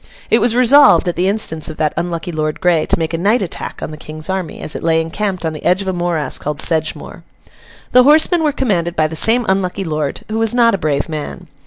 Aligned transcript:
It 0.31 0.39
was 0.41 0.55
resolved, 0.55 1.07
at 1.07 1.15
the 1.15 1.27
instance 1.27 1.69
of 1.69 1.77
that 1.77 1.93
unlucky 1.95 2.31
Lord 2.31 2.59
Grey, 2.59 2.87
to 2.87 2.97
make 2.97 3.13
a 3.13 3.19
night 3.19 3.43
attack 3.43 3.83
on 3.83 3.91
the 3.91 3.97
King's 4.01 4.31
army, 4.31 4.59
as 4.59 4.75
it 4.75 4.81
lay 4.81 4.99
encamped 4.99 5.45
on 5.45 5.53
the 5.53 5.63
edge 5.63 5.83
of 5.83 5.87
a 5.87 5.93
morass 5.93 6.39
called 6.39 6.59
Sedgemoor. 6.59 7.21
The 7.91 8.01
horsemen 8.01 8.43
were 8.43 8.51
commanded 8.51 8.95
by 8.95 9.05
the 9.05 9.15
same 9.15 9.45
unlucky 9.47 9.83
lord, 9.83 10.21
who 10.27 10.39
was 10.39 10.55
not 10.55 10.73
a 10.73 10.79
brave 10.79 11.07
man. 11.07 11.45